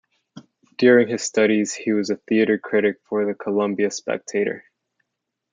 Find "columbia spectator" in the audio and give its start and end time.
3.35-4.63